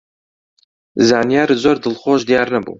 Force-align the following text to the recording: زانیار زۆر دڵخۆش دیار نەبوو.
زانیار 1.07 1.49
زۆر 1.63 1.77
دڵخۆش 1.83 2.21
دیار 2.29 2.47
نەبوو. 2.53 2.69